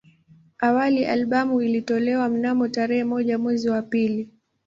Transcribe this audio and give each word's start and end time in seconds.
Awali 0.59 1.05
albamu 1.05 1.61
ilitolewa 1.61 2.29
mnamo 2.29 2.67
tarehe 2.67 3.03
moja 3.03 3.37
mwezi 3.39 3.69
wa 3.69 3.81
pili 3.81 4.29